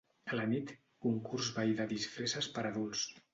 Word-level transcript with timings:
A 0.29 0.37
la 0.37 0.45
nit, 0.53 0.71
concurs-ball 1.07 1.75
de 1.83 1.87
disfresses 1.93 2.49
per 2.57 2.65
adults. 2.73 3.05